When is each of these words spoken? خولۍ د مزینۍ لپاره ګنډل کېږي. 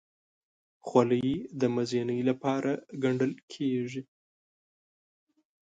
خولۍ 0.87 1.27
د 1.61 1.61
مزینۍ 1.75 2.19
لپاره 2.29 2.71
ګنډل 3.03 3.33
کېږي. 3.53 4.01